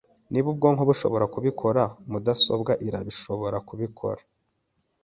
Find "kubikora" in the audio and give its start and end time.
1.33-1.83, 3.67-4.21